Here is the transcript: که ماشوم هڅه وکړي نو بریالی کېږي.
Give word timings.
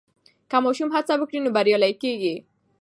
که 0.49 0.57
ماشوم 0.65 0.89
هڅه 0.95 1.13
وکړي 1.19 1.39
نو 1.43 1.49
بریالی 1.55 1.93
کېږي. 2.03 2.35